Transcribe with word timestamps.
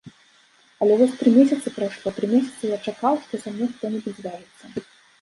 Але 0.85 0.93
вось 1.01 1.13
тры 1.19 1.29
месяцы 1.35 1.67
прайшло, 1.77 2.15
тры 2.17 2.25
месяцы 2.33 2.63
я 2.75 2.83
чакаў, 2.91 3.23
што 3.29 3.33
са 3.45 3.49
мной 3.57 3.67
хто-небудзь 3.79 4.19
звяжацца. 4.25 4.63